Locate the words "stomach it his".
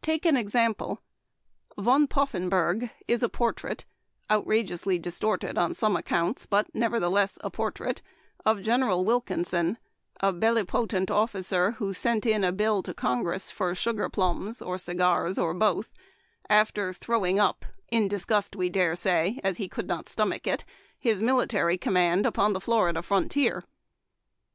20.08-21.20